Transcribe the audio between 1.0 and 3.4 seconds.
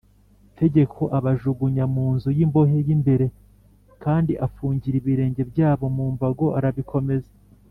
abajugunya mu nzu y imbohe y imbere